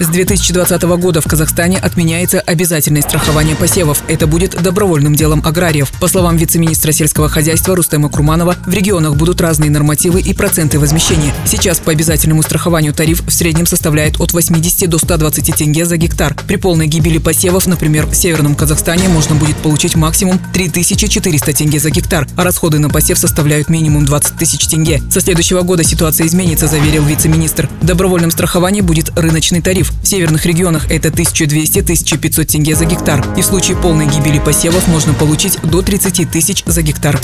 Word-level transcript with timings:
С 0.00 0.06
2020 0.06 0.82
года 0.82 1.20
в 1.20 1.26
Казахстане 1.26 1.78
отменяется 1.78 2.40
обязательное 2.40 3.02
страхование 3.02 3.56
посевов. 3.56 4.02
Это 4.08 4.26
будет 4.26 4.60
добровольным 4.62 5.14
делом 5.14 5.42
аграриев. 5.44 5.90
По 6.00 6.08
словам 6.08 6.36
вице-министра 6.36 6.92
сельского 6.92 7.28
хозяйства 7.28 7.74
Рустема 7.74 8.08
Курманова, 8.08 8.56
в 8.66 8.72
регионах 8.72 9.16
будут 9.16 9.40
разные 9.40 9.70
нормативы 9.70 10.20
и 10.20 10.34
проценты 10.34 10.78
возмещения. 10.78 11.34
Сейчас 11.46 11.78
по 11.78 11.92
обязательному 11.92 12.42
страхованию 12.42 12.92
тариф 12.92 13.22
в 13.26 13.30
среднем 13.30 13.66
составляет 13.66 14.20
от 14.20 14.32
80 14.32 14.88
до 14.88 14.98
120 14.98 15.54
тенге 15.54 15.84
за 15.86 15.96
гектар. 15.96 16.36
При 16.46 16.56
полной 16.56 16.86
гибели 16.86 17.18
посевов, 17.18 17.66
например, 17.66 18.06
в 18.06 18.14
Северном 18.14 18.54
Казахстане 18.54 19.08
можно 19.08 19.34
будет 19.34 19.56
получить 19.56 19.96
максимум 19.96 20.40
3400 20.52 21.52
тенге 21.52 21.78
за 21.78 21.90
гектар, 21.90 22.26
а 22.36 22.44
расходы 22.44 22.78
на 22.78 22.90
посев 22.90 23.18
составляют 23.18 23.68
минимум 23.68 24.04
20 24.04 24.36
тысяч 24.36 24.66
тенге. 24.66 25.02
Со 25.10 25.20
следующего 25.20 25.62
года 25.62 25.84
ситуация 25.84 26.26
изменится, 26.26 26.66
заверил 26.66 27.04
вице-министр. 27.04 27.68
В 27.80 27.86
добровольном 27.86 28.30
страховании 28.30 28.80
будет 28.80 29.10
рыночный 29.18 29.60
тариф. 29.60 29.69
В 29.70 30.04
северных 30.04 30.46
регионах 30.46 30.90
это 30.90 31.10
1200-1500 31.10 32.44
тенге 32.44 32.74
за 32.74 32.86
гектар. 32.86 33.24
И 33.38 33.42
в 33.42 33.44
случае 33.44 33.76
полной 33.76 34.06
гибели 34.06 34.40
посевов 34.40 34.88
можно 34.88 35.14
получить 35.14 35.58
до 35.62 35.80
30 35.80 36.28
тысяч 36.28 36.64
за 36.66 36.82
гектар. 36.82 37.20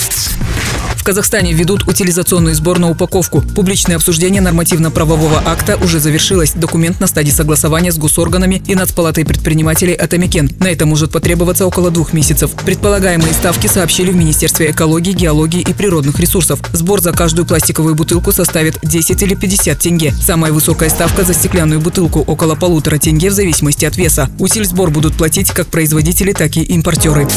Казахстане 1.06 1.52
ведут 1.52 1.86
утилизационный 1.86 2.52
сбор 2.54 2.80
на 2.80 2.90
упаковку. 2.90 3.40
Публичное 3.40 3.94
обсуждение 3.94 4.42
нормативно-правового 4.42 5.40
акта 5.46 5.76
уже 5.76 6.00
завершилось. 6.00 6.50
Документ 6.50 6.98
на 6.98 7.06
стадии 7.06 7.30
согласования 7.30 7.92
с 7.92 7.96
госорганами 7.96 8.60
и 8.66 8.74
Нацпалатой 8.74 9.24
предпринимателей 9.24 9.94
Атамикен. 9.94 10.50
На 10.58 10.66
это 10.66 10.84
может 10.84 11.12
потребоваться 11.12 11.64
около 11.64 11.92
двух 11.92 12.12
месяцев. 12.12 12.50
Предполагаемые 12.64 13.32
ставки 13.34 13.68
сообщили 13.68 14.10
в 14.10 14.16
Министерстве 14.16 14.72
экологии, 14.72 15.12
геологии 15.12 15.60
и 15.60 15.72
природных 15.72 16.18
ресурсов. 16.18 16.58
Сбор 16.72 17.00
за 17.00 17.12
каждую 17.12 17.46
пластиковую 17.46 17.94
бутылку 17.94 18.32
составит 18.32 18.80
10 18.82 19.22
или 19.22 19.36
50 19.36 19.78
тенге. 19.78 20.12
Самая 20.20 20.50
высокая 20.50 20.88
ставка 20.88 21.22
за 21.22 21.34
стеклянную 21.34 21.80
бутылку– 21.80 22.18
около 22.26 22.56
полутора 22.56 22.98
тенге 22.98 23.30
в 23.30 23.32
зависимости 23.32 23.84
от 23.84 23.96
веса. 23.96 24.28
Утильсбор 24.40 24.90
будут 24.90 25.14
платить 25.14 25.52
как 25.52 25.68
производители, 25.68 26.32
так 26.32 26.56
и 26.56 26.62
импортеры. 26.62 27.28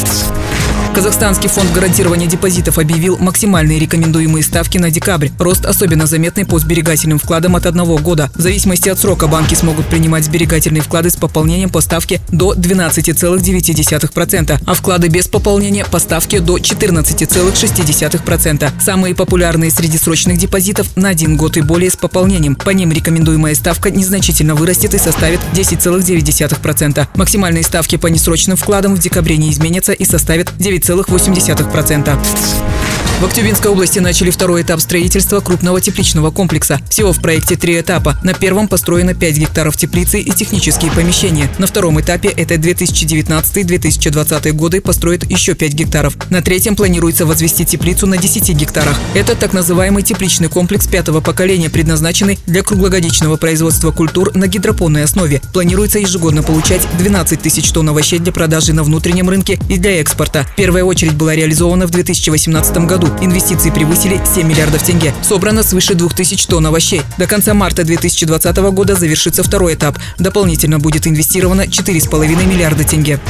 Казахстанский 0.94 1.48
фонд 1.48 1.72
гарантирования 1.72 2.26
депозитов 2.26 2.78
объявил 2.78 3.16
максимальные 3.16 3.78
рекомендуемые 3.78 4.42
ставки 4.42 4.76
на 4.76 4.90
декабрь. 4.90 5.28
Рост 5.38 5.64
особенно 5.64 6.06
заметный 6.06 6.44
по 6.44 6.58
сберегательным 6.58 7.20
вкладам 7.20 7.54
от 7.54 7.66
одного 7.66 7.96
года. 7.98 8.28
В 8.34 8.40
зависимости 8.40 8.88
от 8.88 8.98
срока 8.98 9.28
банки 9.28 9.54
смогут 9.54 9.86
принимать 9.86 10.24
сберегательные 10.24 10.82
вклады 10.82 11.10
с 11.10 11.16
пополнением 11.16 11.70
по 11.70 11.80
ставке 11.80 12.20
до 12.32 12.54
12,9%, 12.54 14.60
а 14.66 14.74
вклады 14.74 15.06
без 15.08 15.28
пополнения 15.28 15.84
по 15.84 16.00
ставке 16.00 16.40
до 16.40 16.58
14,6%. 16.58 18.72
Самые 18.80 19.14
популярные 19.14 19.70
среди 19.70 19.96
срочных 19.96 20.38
депозитов 20.38 20.96
на 20.96 21.10
один 21.10 21.36
год 21.36 21.56
и 21.56 21.60
более 21.60 21.90
с 21.90 21.96
пополнением. 21.96 22.56
По 22.56 22.70
ним 22.70 22.90
рекомендуемая 22.90 23.54
ставка 23.54 23.90
незначительно 23.90 24.56
вырастет 24.56 24.94
и 24.94 24.98
составит 24.98 25.38
10,9%. 25.54 27.06
Максимальные 27.14 27.62
ставки 27.62 27.94
по 27.94 28.08
несрочным 28.08 28.56
вкладам 28.56 28.96
в 28.96 28.98
декабре 28.98 29.36
не 29.36 29.52
изменятся 29.52 29.92
и 29.92 30.04
составят 30.04 30.52
9 30.58 30.79
9,8%. 30.80 32.99
В 33.20 33.24
Актюбинской 33.26 33.70
области 33.70 33.98
начали 33.98 34.30
второй 34.30 34.62
этап 34.62 34.80
строительства 34.80 35.40
крупного 35.40 35.78
тепличного 35.82 36.30
комплекса. 36.30 36.80
Всего 36.88 37.12
в 37.12 37.20
проекте 37.20 37.54
три 37.54 37.78
этапа. 37.78 38.16
На 38.24 38.32
первом 38.32 38.66
построено 38.66 39.12
5 39.12 39.36
гектаров 39.36 39.76
теплицы 39.76 40.20
и 40.20 40.30
технические 40.30 40.90
помещения. 40.90 41.50
На 41.58 41.66
втором 41.66 42.00
этапе, 42.00 42.30
это 42.30 42.54
2019-2020 42.54 44.52
годы, 44.52 44.80
построят 44.80 45.30
еще 45.30 45.54
5 45.54 45.72
гектаров. 45.74 46.16
На 46.30 46.40
третьем 46.40 46.74
планируется 46.74 47.26
возвести 47.26 47.66
теплицу 47.66 48.06
на 48.06 48.16
10 48.16 48.56
гектарах. 48.56 48.98
Это 49.12 49.36
так 49.36 49.52
называемый 49.52 50.02
тепличный 50.02 50.48
комплекс 50.48 50.86
пятого 50.86 51.20
поколения, 51.20 51.68
предназначенный 51.68 52.38
для 52.46 52.62
круглогодичного 52.62 53.36
производства 53.36 53.90
культур 53.90 54.34
на 54.34 54.46
гидропонной 54.46 55.04
основе. 55.04 55.42
Планируется 55.52 55.98
ежегодно 55.98 56.42
получать 56.42 56.88
12 56.96 57.38
тысяч 57.38 57.70
тонн 57.70 57.90
овощей 57.90 58.18
для 58.18 58.32
продажи 58.32 58.72
на 58.72 58.82
внутреннем 58.82 59.28
рынке 59.28 59.58
и 59.68 59.76
для 59.76 60.00
экспорта. 60.00 60.46
Первая 60.56 60.84
очередь 60.84 61.16
была 61.16 61.34
реализована 61.34 61.86
в 61.86 61.90
2018 61.90 62.78
году. 62.86 63.09
Инвестиции 63.20 63.70
превысили 63.70 64.20
7 64.24 64.46
миллиардов 64.46 64.82
тенге. 64.82 65.14
Собрано 65.22 65.62
свыше 65.62 65.94
2000 65.94 66.48
тонн 66.48 66.66
овощей. 66.66 67.02
До 67.18 67.26
конца 67.26 67.54
марта 67.54 67.84
2020 67.84 68.56
года 68.72 68.94
завершится 68.94 69.42
второй 69.42 69.74
этап. 69.74 69.98
Дополнительно 70.18 70.78
будет 70.78 71.06
инвестировано 71.06 71.62
4,5 71.62 72.46
миллиарда 72.46 72.84
тенге. 72.84 73.20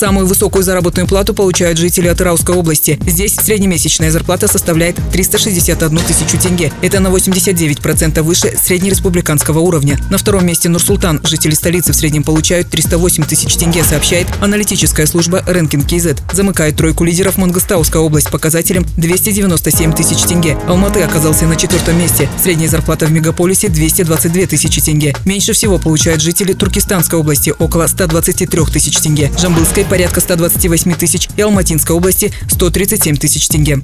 Самую 0.00 0.26
высокую 0.26 0.64
заработную 0.64 1.06
плату 1.06 1.34
получают 1.34 1.78
жители 1.78 2.08
Атырауской 2.08 2.54
области. 2.54 2.98
Здесь 3.06 3.34
среднемесячная 3.34 4.10
зарплата 4.10 4.48
составляет 4.48 4.96
361 5.12 5.98
тысячу 5.98 6.38
тенге. 6.38 6.72
Это 6.80 7.00
на 7.00 7.08
89% 7.08 8.22
выше 8.22 8.56
среднереспубликанского 8.62 9.58
уровня. 9.58 9.98
На 10.08 10.16
втором 10.16 10.46
месте 10.46 10.70
Нурсултан. 10.70 11.20
Жители 11.24 11.54
столицы 11.54 11.92
в 11.92 11.96
среднем 11.96 12.22
получают 12.22 12.70
308 12.70 13.24
тысяч 13.24 13.54
тенге, 13.56 13.84
сообщает 13.84 14.26
аналитическая 14.40 15.06
служба 15.06 15.42
Рэнкинг 15.46 15.86
КИЗ. 15.86 16.16
Замыкает 16.32 16.76
тройку 16.76 17.04
лидеров 17.04 17.36
Мангостауская 17.36 18.02
область 18.02 18.30
показателем 18.70 18.86
297 18.96 19.92
тысяч 19.92 20.22
тенге. 20.22 20.56
Алматы 20.68 21.00
оказался 21.02 21.46
на 21.46 21.56
четвертом 21.56 21.98
месте. 21.98 22.28
Средняя 22.42 22.68
зарплата 22.68 23.06
в 23.06 23.12
мегаполисе 23.12 23.68
222 23.68 24.46
тысячи 24.46 24.80
тенге. 24.80 25.14
Меньше 25.24 25.52
всего 25.52 25.78
получают 25.78 26.22
жители 26.22 26.52
Туркестанской 26.52 27.18
области– 27.18 27.52
около 27.58 27.86
123 27.86 28.64
тысяч 28.72 28.98
тенге. 28.98 29.30
Жамбылской 29.38 29.84
порядка 29.84 30.20
128 30.20 30.94
тысяч 30.94 31.28
и 31.36 31.42
Алматинской 31.42 31.96
области 31.96 32.32
137 32.48 33.16
тысяч 33.16 33.48
тенге. 33.48 33.80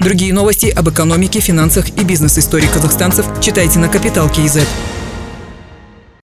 Другие 0.00 0.32
новости 0.32 0.66
об 0.66 0.88
экономике, 0.88 1.40
финансах 1.40 1.88
и 1.90 2.04
бизнес-истории 2.04 2.66
казахстанцев 2.72 3.26
читайте 3.40 3.78
на 3.78 3.88
Капитал 3.88 4.28
Киезет. 4.28 4.66